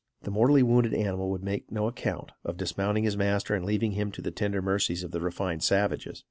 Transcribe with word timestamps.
The 0.23 0.31
mortally 0.31 0.63
wounded 0.63 0.95
animal 0.95 1.29
would 1.29 1.43
make 1.43 1.71
no 1.71 1.85
account 1.85 2.31
of 2.43 2.57
dismounting 2.57 3.03
his 3.03 3.15
master 3.15 3.53
and 3.53 3.63
leaving 3.63 3.91
him 3.91 4.11
to 4.13 4.21
the 4.23 4.31
tender 4.31 4.59
mercies 4.59 5.03
of 5.03 5.11
the 5.11 5.21
refined 5.21 5.61
savages. 5.61 6.19